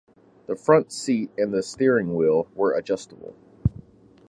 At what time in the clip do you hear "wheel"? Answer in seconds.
2.15-2.47